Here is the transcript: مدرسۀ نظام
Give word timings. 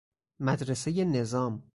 مدرسۀ 0.39 1.03
نظام 1.05 1.63